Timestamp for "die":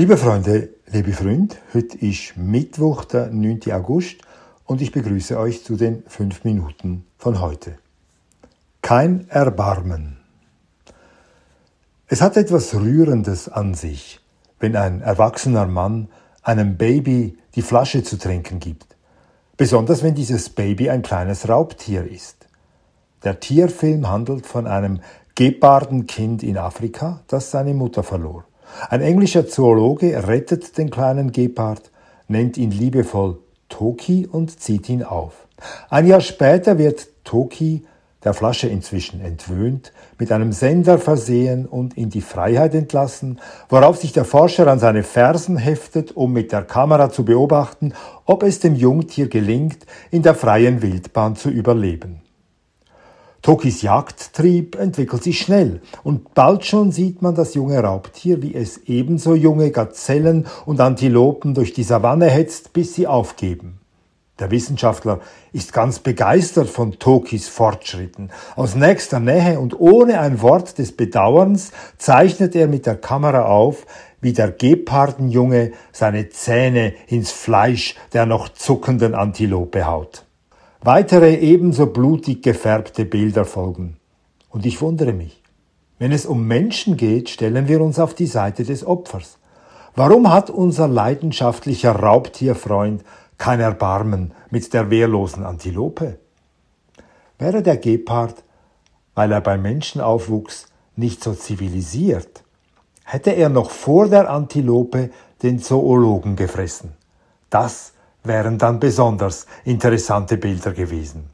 17.54-17.60, 42.10-42.20, 61.72-61.82, 88.14-88.26